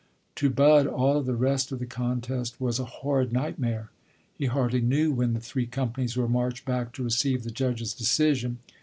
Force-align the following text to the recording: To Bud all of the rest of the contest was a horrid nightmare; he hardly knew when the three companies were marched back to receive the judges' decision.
To 0.37 0.49
Bud 0.49 0.87
all 0.87 1.15
of 1.19 1.27
the 1.27 1.35
rest 1.35 1.71
of 1.71 1.77
the 1.77 1.85
contest 1.85 2.59
was 2.59 2.79
a 2.79 2.85
horrid 2.85 3.31
nightmare; 3.31 3.91
he 4.35 4.45
hardly 4.47 4.81
knew 4.81 5.11
when 5.11 5.33
the 5.33 5.39
three 5.39 5.67
companies 5.67 6.17
were 6.17 6.27
marched 6.27 6.65
back 6.65 6.91
to 6.93 7.03
receive 7.03 7.43
the 7.43 7.51
judges' 7.51 7.93
decision. 7.93 8.57